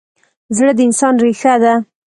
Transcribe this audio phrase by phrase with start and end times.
[0.57, 1.73] زړه د انسان ریښه ده.